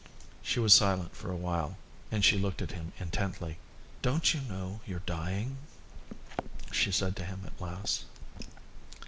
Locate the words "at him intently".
2.63-3.59